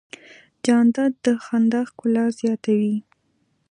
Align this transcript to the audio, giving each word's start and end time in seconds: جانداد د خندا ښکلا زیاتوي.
جانداد 0.65 1.13
د 1.25 1.25
خندا 1.43 1.81
ښکلا 1.89 2.25
زیاتوي. 2.39 2.95